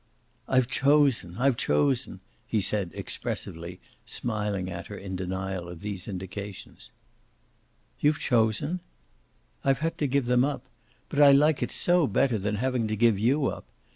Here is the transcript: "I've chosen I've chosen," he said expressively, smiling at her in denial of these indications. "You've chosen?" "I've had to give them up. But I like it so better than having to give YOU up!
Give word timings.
"I've 0.47 0.65
chosen 0.67 1.37
I've 1.37 1.57
chosen," 1.57 2.21
he 2.47 2.59
said 2.59 2.89
expressively, 2.95 3.79
smiling 4.03 4.67
at 4.67 4.87
her 4.87 4.97
in 4.97 5.15
denial 5.15 5.69
of 5.69 5.81
these 5.81 6.07
indications. 6.07 6.89
"You've 7.99 8.17
chosen?" 8.17 8.79
"I've 9.63 9.77
had 9.85 9.99
to 9.99 10.07
give 10.07 10.25
them 10.25 10.43
up. 10.43 10.63
But 11.09 11.19
I 11.19 11.33
like 11.33 11.61
it 11.61 11.69
so 11.69 12.07
better 12.07 12.39
than 12.39 12.55
having 12.55 12.87
to 12.87 12.95
give 12.95 13.19
YOU 13.19 13.45
up! 13.45 13.65